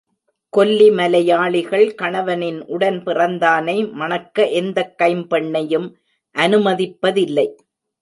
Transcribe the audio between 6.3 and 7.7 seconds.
அனுமதிப்பதில்லை.